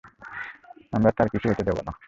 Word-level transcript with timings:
আমরা 0.93 1.11
তার 1.17 1.27
কিছু 1.27 1.47
হতে 1.49 1.63
দেব 1.67 1.77
না। 1.87 1.93